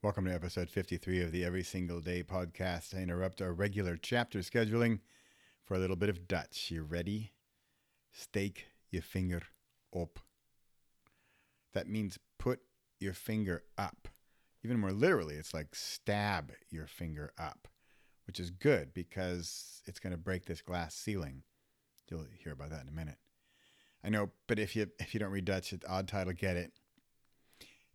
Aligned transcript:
Welcome 0.00 0.26
to 0.26 0.32
episode 0.32 0.70
53 0.70 1.22
of 1.22 1.32
the 1.32 1.44
Every 1.44 1.64
Single 1.64 1.98
Day 2.00 2.22
podcast. 2.22 2.96
I 2.96 3.02
interrupt 3.02 3.42
our 3.42 3.52
regular 3.52 3.96
chapter 4.00 4.38
scheduling 4.38 5.00
for 5.64 5.74
a 5.74 5.80
little 5.80 5.96
bit 5.96 6.08
of 6.08 6.28
Dutch. 6.28 6.70
You 6.70 6.84
ready? 6.84 7.32
Steek 8.12 8.66
je 8.92 9.00
vinger 9.00 9.42
op. 9.92 10.20
That 11.74 11.88
means 11.88 12.16
put 12.38 12.60
your 13.00 13.12
finger 13.12 13.64
up. 13.76 14.06
Even 14.62 14.78
more 14.78 14.92
literally, 14.92 15.34
it's 15.34 15.52
like 15.52 15.74
stab 15.74 16.52
your 16.70 16.86
finger 16.86 17.32
up, 17.36 17.66
which 18.28 18.38
is 18.38 18.52
good 18.52 18.94
because 18.94 19.82
it's 19.84 19.98
going 19.98 20.12
to 20.12 20.16
break 20.16 20.44
this 20.44 20.62
glass 20.62 20.94
ceiling. 20.94 21.42
You'll 22.08 22.26
hear 22.38 22.52
about 22.52 22.70
that 22.70 22.82
in 22.82 22.88
a 22.88 22.92
minute. 22.92 23.18
I 24.04 24.10
know, 24.10 24.30
but 24.46 24.60
if 24.60 24.76
you 24.76 24.86
if 25.00 25.12
you 25.12 25.18
don't 25.18 25.32
read 25.32 25.44
Dutch, 25.44 25.72
it's 25.72 25.84
odd 25.88 26.06
title, 26.06 26.34
get 26.34 26.56
it. 26.56 26.70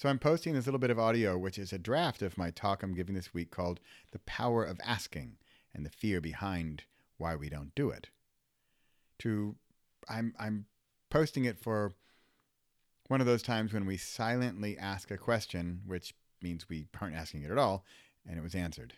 So 0.00 0.08
I'm 0.08 0.18
posting 0.18 0.54
this 0.54 0.64
little 0.64 0.80
bit 0.80 0.88
of 0.88 0.98
audio, 0.98 1.36
which 1.36 1.58
is 1.58 1.74
a 1.74 1.78
draft 1.78 2.22
of 2.22 2.38
my 2.38 2.50
talk 2.50 2.82
I'm 2.82 2.94
giving 2.94 3.14
this 3.14 3.34
week 3.34 3.50
called 3.50 3.80
"The 4.12 4.18
Power 4.20 4.64
of 4.64 4.80
Asking 4.82 5.36
and 5.74 5.84
the 5.84 5.90
Fear 5.90 6.22
Behind 6.22 6.84
Why 7.18 7.36
We 7.36 7.50
Don't 7.50 7.74
Do 7.74 7.90
It." 7.90 8.08
To 9.18 9.56
I'm 10.08 10.34
I'm 10.38 10.64
posting 11.10 11.44
it 11.44 11.58
for 11.58 11.92
one 13.08 13.20
of 13.20 13.26
those 13.26 13.42
times 13.42 13.74
when 13.74 13.84
we 13.84 13.98
silently 13.98 14.78
ask 14.78 15.10
a 15.10 15.18
question, 15.18 15.82
which 15.84 16.14
means 16.40 16.66
we 16.66 16.86
aren't 16.98 17.14
asking 17.14 17.42
it 17.42 17.50
at 17.50 17.58
all, 17.58 17.84
and 18.26 18.38
it 18.38 18.42
was 18.42 18.54
answered. 18.54 18.94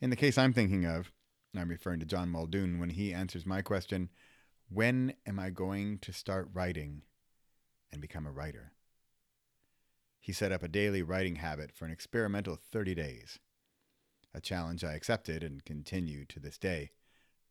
In 0.00 0.10
the 0.10 0.16
case 0.16 0.38
I'm 0.38 0.52
thinking 0.52 0.86
of, 0.86 1.10
I'm 1.56 1.70
referring 1.70 1.98
to 1.98 2.06
John 2.06 2.28
Muldoon 2.28 2.78
when 2.78 2.90
he 2.90 3.12
answers 3.12 3.44
my 3.44 3.62
question, 3.62 4.10
when 4.68 5.14
am 5.26 5.40
I 5.40 5.50
going 5.50 5.98
to 6.02 6.12
start 6.12 6.50
writing 6.52 7.02
and 7.90 8.00
become 8.00 8.28
a 8.28 8.30
writer? 8.30 8.74
He 10.20 10.32
set 10.32 10.52
up 10.52 10.62
a 10.62 10.68
daily 10.68 11.02
writing 11.02 11.36
habit 11.36 11.72
for 11.72 11.84
an 11.84 11.90
experimental 11.90 12.56
30 12.56 12.94
days, 12.94 13.38
a 14.34 14.40
challenge 14.40 14.84
I 14.84 14.92
accepted 14.92 15.42
and 15.42 15.64
continue 15.64 16.24
to 16.26 16.40
this 16.40 16.58
day. 16.58 16.90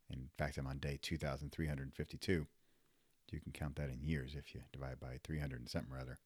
In 0.10 0.30
fact, 0.38 0.58
I'm 0.58 0.68
on 0.68 0.80
day 0.80 1.00
2352. 1.02 2.48
You 3.32 3.42
can 3.42 3.52
count 3.52 3.76
that 3.76 3.90
in 3.90 4.04
years 4.04 4.36
if 4.36 4.54
you 4.56 4.62
divide 4.72 5.00
by 5.00 5.20
300 5.24 5.60
and 5.60 5.70
something 5.70 5.94
or 5.94 6.00
other. 6.00 6.18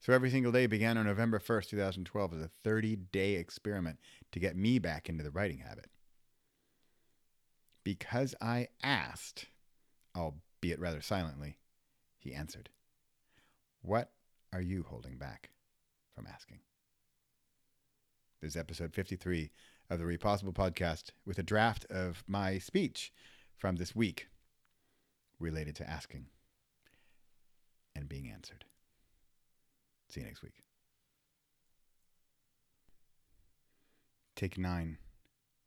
So 0.00 0.12
every 0.12 0.30
single 0.30 0.52
day 0.52 0.66
began 0.66 0.96
on 0.96 1.06
November 1.06 1.40
1st, 1.40 1.70
2012 1.70 2.34
as 2.34 2.40
a 2.40 2.50
30 2.62 2.96
day 3.10 3.34
experiment 3.34 3.98
to 4.30 4.38
get 4.38 4.56
me 4.56 4.78
back 4.78 5.08
into 5.08 5.24
the 5.24 5.30
writing 5.30 5.58
habit. 5.58 5.90
Because 7.82 8.34
I 8.40 8.68
asked, 8.82 9.46
albeit 10.16 10.78
rather 10.78 11.00
silently, 11.00 11.58
he 12.16 12.32
answered. 12.32 12.68
What 13.82 14.12
are 14.52 14.60
you 14.60 14.84
holding 14.88 15.18
back 15.18 15.50
from 16.14 16.26
asking? 16.26 16.60
This 18.40 18.52
is 18.52 18.56
episode 18.56 18.94
53 18.94 19.50
of 19.90 19.98
the 19.98 20.04
Repossible 20.04 20.52
podcast 20.52 21.10
with 21.26 21.38
a 21.38 21.42
draft 21.42 21.84
of 21.90 22.24
my 22.26 22.58
speech 22.58 23.12
from 23.56 23.76
this 23.76 23.94
week 23.94 24.28
related 25.38 25.76
to 25.76 25.88
asking 25.88 26.26
and 27.94 28.08
being 28.08 28.28
answered. 28.28 28.64
See 30.08 30.20
you 30.20 30.26
next 30.26 30.42
week. 30.42 30.62
Take 34.36 34.56
nine. 34.56 34.98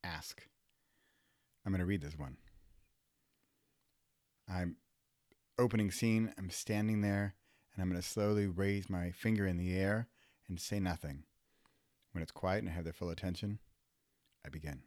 Ask. 0.03 0.47
I'm 1.65 1.71
going 1.71 1.79
to 1.79 1.85
read 1.85 2.01
this 2.01 2.17
one. 2.17 2.37
I'm 4.49 4.77
opening 5.59 5.91
scene. 5.91 6.33
I'm 6.37 6.49
standing 6.49 7.01
there 7.01 7.35
and 7.73 7.81
I'm 7.81 7.89
going 7.89 8.01
to 8.01 8.07
slowly 8.07 8.47
raise 8.47 8.89
my 8.89 9.11
finger 9.11 9.45
in 9.45 9.57
the 9.57 9.75
air 9.75 10.07
and 10.47 10.59
say 10.59 10.79
nothing. 10.79 11.23
When 12.11 12.21
it's 12.21 12.31
quiet 12.31 12.59
and 12.59 12.69
I 12.69 12.73
have 12.73 12.83
their 12.83 12.93
full 12.93 13.09
attention, 13.09 13.59
I 14.45 14.49
begin. 14.49 14.81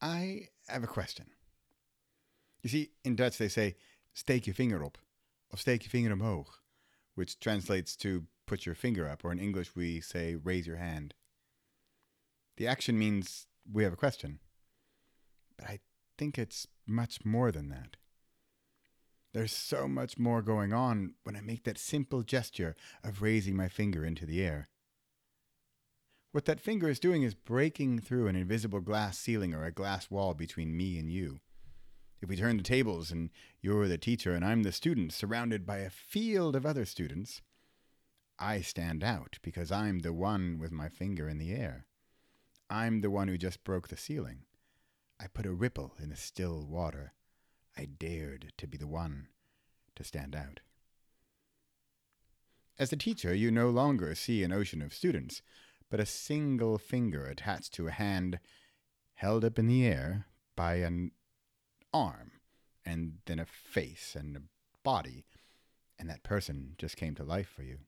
I 0.00 0.48
have 0.66 0.82
a 0.82 0.88
question. 0.88 1.26
You 2.62 2.70
see, 2.70 2.90
in 3.04 3.14
Dutch 3.14 3.38
they 3.38 3.48
say, 3.48 3.76
steek 4.14 4.46
je 4.46 4.52
vinger 4.52 4.84
op, 4.84 4.98
of 5.52 5.60
steek 5.60 5.82
je 5.82 5.88
vinger 5.88 6.12
omhoog, 6.12 6.46
which 7.14 7.38
translates 7.38 7.96
to 7.96 8.26
put 8.46 8.66
your 8.66 8.74
finger 8.74 9.08
up, 9.08 9.24
or 9.24 9.30
in 9.30 9.38
English 9.38 9.76
we 9.76 10.00
say 10.00 10.34
raise 10.34 10.66
your 10.66 10.76
hand. 10.76 11.14
The 12.56 12.66
action 12.66 12.98
means 12.98 13.46
we 13.70 13.84
have 13.84 13.92
a 13.92 13.96
question. 13.96 14.40
But 15.56 15.68
I 15.68 15.80
think 16.18 16.36
it's 16.36 16.66
much 16.86 17.24
more 17.24 17.52
than 17.52 17.68
that. 17.68 17.96
There's 19.32 19.52
so 19.52 19.88
much 19.88 20.18
more 20.18 20.42
going 20.42 20.72
on 20.74 21.14
when 21.22 21.36
I 21.36 21.40
make 21.40 21.64
that 21.64 21.78
simple 21.78 22.22
gesture 22.22 22.76
of 23.02 23.22
raising 23.22 23.56
my 23.56 23.68
finger 23.68 24.04
into 24.04 24.26
the 24.26 24.42
air. 24.42 24.68
What 26.32 26.44
that 26.46 26.60
finger 26.60 26.88
is 26.88 27.00
doing 27.00 27.22
is 27.22 27.34
breaking 27.34 28.00
through 28.00 28.26
an 28.26 28.36
invisible 28.36 28.80
glass 28.80 29.18
ceiling 29.18 29.54
or 29.54 29.64
a 29.64 29.72
glass 29.72 30.10
wall 30.10 30.34
between 30.34 30.76
me 30.76 30.98
and 30.98 31.10
you. 31.10 31.40
If 32.20 32.28
we 32.28 32.36
turn 32.36 32.56
the 32.56 32.62
tables 32.62 33.10
and 33.10 33.30
you're 33.60 33.88
the 33.88 33.98
teacher 33.98 34.34
and 34.34 34.44
I'm 34.44 34.62
the 34.62 34.72
student 34.72 35.12
surrounded 35.12 35.66
by 35.66 35.78
a 35.78 35.90
field 35.90 36.54
of 36.54 36.64
other 36.64 36.84
students, 36.84 37.42
I 38.38 38.60
stand 38.60 39.02
out 39.02 39.38
because 39.42 39.72
I'm 39.72 40.00
the 40.00 40.12
one 40.12 40.58
with 40.58 40.72
my 40.72 40.88
finger 40.88 41.28
in 41.28 41.38
the 41.38 41.52
air. 41.52 41.86
I'm 42.70 43.00
the 43.00 43.10
one 43.10 43.28
who 43.28 43.36
just 43.36 43.64
broke 43.64 43.88
the 43.88 43.96
ceiling. 43.96 44.44
I 45.20 45.26
put 45.26 45.46
a 45.46 45.52
ripple 45.52 45.94
in 46.02 46.10
the 46.10 46.16
still 46.16 46.66
water. 46.66 47.12
I 47.76 47.86
dared 47.86 48.52
to 48.58 48.66
be 48.66 48.76
the 48.76 48.86
one 48.86 49.28
to 49.96 50.04
stand 50.04 50.36
out. 50.36 50.60
As 52.78 52.92
a 52.92 52.96
teacher, 52.96 53.34
you 53.34 53.50
no 53.50 53.70
longer 53.70 54.14
see 54.14 54.42
an 54.42 54.52
ocean 54.52 54.82
of 54.82 54.94
students, 54.94 55.42
but 55.90 56.00
a 56.00 56.06
single 56.06 56.78
finger 56.78 57.24
attached 57.24 57.74
to 57.74 57.86
a 57.86 57.92
hand 57.92 58.40
held 59.14 59.44
up 59.44 59.58
in 59.58 59.66
the 59.66 59.86
air 59.86 60.26
by 60.56 60.76
an 60.76 61.12
arm, 61.92 62.32
and 62.84 63.18
then 63.26 63.38
a 63.38 63.44
face 63.44 64.16
and 64.18 64.36
a 64.36 64.42
body, 64.82 65.24
and 65.98 66.08
that 66.08 66.22
person 66.22 66.74
just 66.78 66.96
came 66.96 67.14
to 67.14 67.24
life 67.24 67.48
for 67.48 67.62
you. 67.62 67.78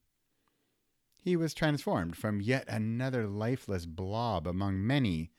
He 1.16 1.36
was 1.36 1.54
transformed 1.54 2.16
from 2.16 2.42
yet 2.42 2.68
another 2.68 3.26
lifeless 3.26 3.86
blob 3.86 4.46
among 4.46 4.86
many 4.86 5.32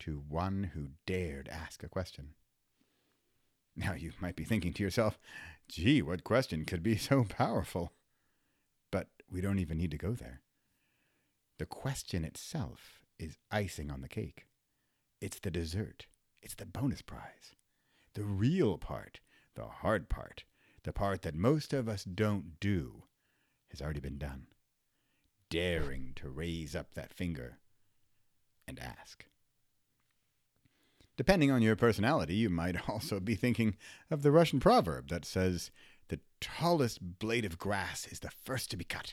to 0.00 0.24
one 0.26 0.70
who 0.74 0.88
dared 1.04 1.48
ask 1.48 1.82
a 1.82 1.88
question. 1.88 2.34
Now 3.76 3.94
you 3.94 4.12
might 4.20 4.36
be 4.36 4.44
thinking 4.44 4.72
to 4.74 4.82
yourself, 4.82 5.18
gee, 5.68 6.02
what 6.02 6.24
question 6.24 6.64
could 6.64 6.82
be 6.82 6.96
so 6.98 7.24
powerful? 7.24 7.92
But 8.90 9.08
we 9.30 9.40
don't 9.40 9.58
even 9.58 9.78
need 9.78 9.90
to 9.92 9.98
go 9.98 10.12
there. 10.12 10.40
The 11.58 11.66
question 11.66 12.24
itself 12.24 13.00
is 13.18 13.38
icing 13.50 13.90
on 13.90 14.00
the 14.00 14.08
cake. 14.08 14.46
It's 15.20 15.38
the 15.38 15.50
dessert. 15.50 16.06
It's 16.42 16.54
the 16.54 16.66
bonus 16.66 17.02
prize. 17.02 17.54
The 18.14 18.24
real 18.24 18.78
part, 18.78 19.20
the 19.54 19.66
hard 19.66 20.08
part, 20.08 20.44
the 20.82 20.92
part 20.92 21.22
that 21.22 21.34
most 21.34 21.72
of 21.72 21.88
us 21.88 22.04
don't 22.04 22.58
do, 22.58 23.04
has 23.70 23.82
already 23.82 24.00
been 24.00 24.18
done. 24.18 24.46
Daring 25.50 26.12
to 26.16 26.28
raise 26.28 26.74
up 26.74 26.94
that 26.94 27.12
finger 27.12 27.58
and 28.66 28.80
ask. 28.80 29.26
Depending 31.20 31.50
on 31.50 31.60
your 31.60 31.76
personality, 31.76 32.34
you 32.34 32.48
might 32.48 32.76
also 32.88 33.20
be 33.20 33.34
thinking 33.34 33.76
of 34.10 34.22
the 34.22 34.30
Russian 34.30 34.58
proverb 34.58 35.10
that 35.10 35.26
says, 35.26 35.70
The 36.08 36.18
tallest 36.40 37.18
blade 37.18 37.44
of 37.44 37.58
grass 37.58 38.06
is 38.06 38.20
the 38.20 38.30
first 38.30 38.70
to 38.70 38.78
be 38.78 38.84
cut. 38.84 39.12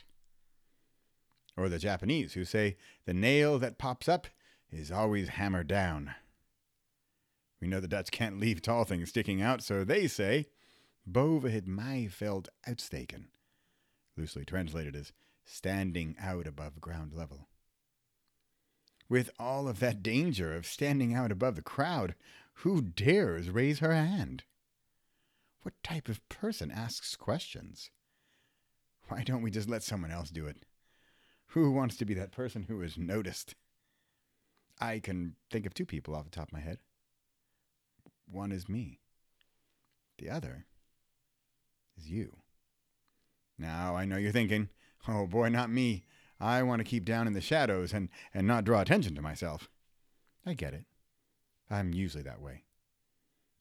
Or 1.54 1.68
the 1.68 1.78
Japanese 1.78 2.32
who 2.32 2.46
say, 2.46 2.78
The 3.04 3.12
nail 3.12 3.58
that 3.58 3.76
pops 3.76 4.08
up 4.08 4.26
is 4.70 4.90
always 4.90 5.28
hammered 5.28 5.66
down. 5.68 6.14
We 7.60 7.68
know 7.68 7.78
the 7.78 7.86
Dutch 7.86 8.10
can't 8.10 8.40
leave 8.40 8.62
tall 8.62 8.84
things 8.84 9.10
sticking 9.10 9.42
out, 9.42 9.62
so 9.62 9.84
they 9.84 10.08
say, 10.08 10.46
Boven 11.06 11.52
het 11.52 11.66
maaiveld 11.66 12.48
uitsteken, 12.66 13.26
loosely 14.16 14.46
translated 14.46 14.96
as 14.96 15.12
standing 15.44 16.16
out 16.18 16.46
above 16.46 16.80
ground 16.80 17.12
level. 17.12 17.48
With 19.08 19.30
all 19.38 19.68
of 19.68 19.80
that 19.80 20.02
danger 20.02 20.54
of 20.54 20.66
standing 20.66 21.14
out 21.14 21.32
above 21.32 21.56
the 21.56 21.62
crowd, 21.62 22.14
who 22.54 22.82
dares 22.82 23.48
raise 23.50 23.78
her 23.78 23.94
hand? 23.94 24.44
What 25.62 25.74
type 25.82 26.08
of 26.08 26.26
person 26.28 26.70
asks 26.70 27.16
questions? 27.16 27.90
Why 29.08 29.22
don't 29.22 29.42
we 29.42 29.50
just 29.50 29.68
let 29.68 29.82
someone 29.82 30.10
else 30.10 30.30
do 30.30 30.46
it? 30.46 30.58
Who 31.52 31.70
wants 31.70 31.96
to 31.96 32.04
be 32.04 32.14
that 32.14 32.32
person 32.32 32.64
who 32.68 32.82
is 32.82 32.98
noticed? 32.98 33.54
I 34.80 34.98
can 34.98 35.36
think 35.50 35.66
of 35.66 35.74
two 35.74 35.86
people 35.86 36.14
off 36.14 36.24
the 36.24 36.30
top 36.30 36.48
of 36.48 36.52
my 36.52 36.60
head. 36.60 36.78
One 38.30 38.52
is 38.52 38.68
me, 38.68 39.00
the 40.18 40.28
other 40.28 40.66
is 41.96 42.10
you. 42.10 42.36
Now, 43.58 43.96
I 43.96 44.04
know 44.04 44.16
you're 44.16 44.30
thinking, 44.30 44.68
oh 45.08 45.26
boy, 45.26 45.48
not 45.48 45.70
me. 45.70 46.04
I 46.40 46.62
want 46.62 46.80
to 46.80 46.84
keep 46.84 47.04
down 47.04 47.26
in 47.26 47.32
the 47.32 47.40
shadows 47.40 47.92
and, 47.92 48.08
and 48.32 48.46
not 48.46 48.64
draw 48.64 48.80
attention 48.80 49.14
to 49.16 49.22
myself. 49.22 49.68
I 50.46 50.54
get 50.54 50.74
it. 50.74 50.84
I'm 51.70 51.92
usually 51.92 52.22
that 52.22 52.40
way. 52.40 52.64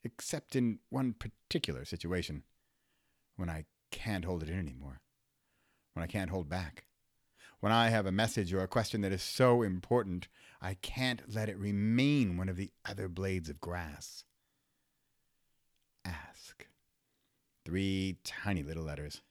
Except 0.03 0.55
in 0.55 0.79
one 0.89 1.13
particular 1.13 1.85
situation 1.85 2.43
when 3.35 3.49
I 3.49 3.65
can't 3.91 4.25
hold 4.25 4.43
it 4.43 4.49
in 4.49 4.59
anymore. 4.59 5.01
when 5.97 6.03
I 6.03 6.07
can't 6.07 6.29
hold 6.29 6.47
back. 6.47 6.85
When 7.59 7.71
I 7.71 7.89
have 7.89 8.05
a 8.05 8.11
message 8.11 8.53
or 8.53 8.61
a 8.61 8.67
question 8.67 9.01
that 9.01 9.11
is 9.11 9.23
so 9.23 9.63
important, 9.63 10.27
I 10.61 10.75
can't 10.75 11.23
let 11.33 11.49
it 11.49 11.57
remain 11.57 12.37
one 12.37 12.49
of 12.49 12.55
the 12.55 12.69
other 12.85 13.09
blades 13.09 13.49
of 13.49 13.59
grass. 13.59 14.23
Ask. 16.05 16.67
Three 17.65 18.19
tiny 18.23 18.61
little 18.61 18.83
letters. 18.83 19.21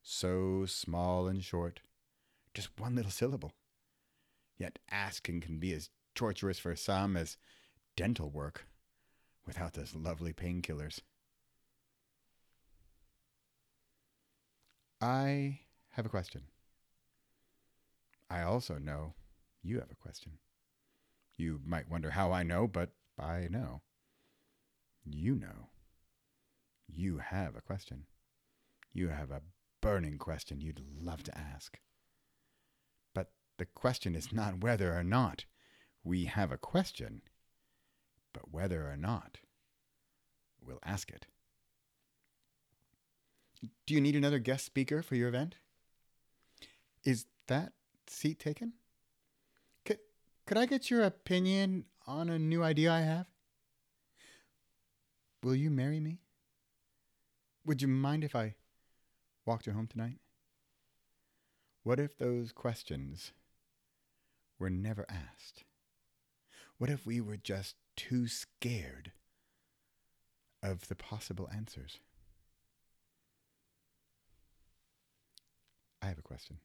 So 0.00 0.64
small 0.64 1.26
and 1.26 1.42
short. 1.42 1.80
Just 2.56 2.70
one 2.80 2.94
little 2.94 3.10
syllable. 3.10 3.52
Yet 4.56 4.78
asking 4.90 5.42
can 5.42 5.58
be 5.58 5.74
as 5.74 5.90
torturous 6.14 6.58
for 6.58 6.74
some 6.74 7.14
as 7.14 7.36
dental 7.96 8.30
work 8.30 8.64
without 9.46 9.74
those 9.74 9.94
lovely 9.94 10.32
painkillers. 10.32 11.00
I 15.02 15.60
have 15.90 16.06
a 16.06 16.08
question. 16.08 16.44
I 18.30 18.40
also 18.40 18.78
know 18.78 19.12
you 19.62 19.78
have 19.80 19.90
a 19.90 20.02
question. 20.02 20.38
You 21.36 21.60
might 21.62 21.90
wonder 21.90 22.08
how 22.08 22.32
I 22.32 22.42
know, 22.42 22.66
but 22.66 22.92
I 23.18 23.48
know. 23.50 23.82
You 25.04 25.34
know. 25.34 25.68
You 26.88 27.18
have 27.18 27.54
a 27.54 27.60
question. 27.60 28.06
You 28.94 29.08
have 29.08 29.30
a 29.30 29.42
burning 29.82 30.16
question 30.16 30.62
you'd 30.62 30.80
love 30.98 31.22
to 31.24 31.36
ask. 31.36 31.78
The 33.58 33.66
question 33.66 34.14
is 34.14 34.32
not 34.32 34.60
whether 34.62 34.96
or 34.96 35.02
not 35.02 35.44
we 36.04 36.26
have 36.26 36.52
a 36.52 36.58
question, 36.58 37.22
but 38.32 38.52
whether 38.52 38.90
or 38.90 38.96
not 38.96 39.38
we'll 40.60 40.78
ask 40.84 41.10
it. 41.10 41.26
Do 43.86 43.94
you 43.94 44.00
need 44.00 44.16
another 44.16 44.38
guest 44.38 44.66
speaker 44.66 45.02
for 45.02 45.14
your 45.14 45.28
event? 45.28 45.56
Is 47.04 47.26
that 47.46 47.72
seat 48.06 48.38
taken? 48.38 48.74
Could, 49.84 49.98
could 50.44 50.58
I 50.58 50.66
get 50.66 50.90
your 50.90 51.02
opinion 51.02 51.86
on 52.06 52.28
a 52.28 52.38
new 52.38 52.62
idea 52.62 52.92
I 52.92 53.00
have? 53.00 53.26
Will 55.42 55.54
you 55.54 55.70
marry 55.70 56.00
me? 56.00 56.18
Would 57.64 57.80
you 57.80 57.88
mind 57.88 58.22
if 58.22 58.36
I 58.36 58.54
walked 59.44 59.66
you 59.66 59.72
home 59.72 59.86
tonight? 59.86 60.18
What 61.82 62.00
if 62.00 62.18
those 62.18 62.52
questions 62.52 63.32
were 64.58 64.70
never 64.70 65.06
asked? 65.08 65.64
What 66.78 66.90
if 66.90 67.06
we 67.06 67.20
were 67.20 67.36
just 67.36 67.76
too 67.96 68.28
scared 68.28 69.12
of 70.62 70.88
the 70.88 70.94
possible 70.94 71.48
answers? 71.54 71.98
I 76.02 76.06
have 76.06 76.18
a 76.18 76.22
question. 76.22 76.58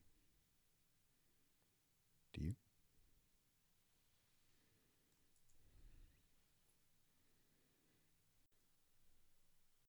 Do 2.33 2.41
you? 2.41 2.55